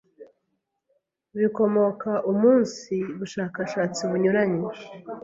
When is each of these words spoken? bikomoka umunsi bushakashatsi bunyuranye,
bikomoka 1.39 2.11
umunsi 2.31 2.95
bushakashatsi 3.19 4.01
bunyuranye, 4.09 4.65